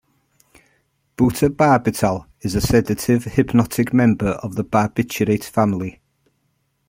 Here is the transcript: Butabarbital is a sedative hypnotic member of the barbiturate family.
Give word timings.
Butabarbital 1.15 2.25
is 2.41 2.55
a 2.55 2.61
sedative 2.61 3.25
hypnotic 3.25 3.93
member 3.93 4.29
of 4.29 4.55
the 4.55 4.63
barbiturate 4.63 5.43
family. 5.43 6.01